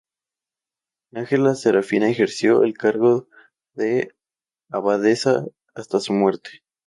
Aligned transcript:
Ángela 1.13 1.53
Serafina 1.53 2.09
ejerció 2.09 2.63
el 2.63 2.75
cargo 2.75 3.27
de 3.75 4.15
abadesa 4.71 5.45
hasta 5.75 5.99
su 5.99 6.11
muerte. 6.13 6.63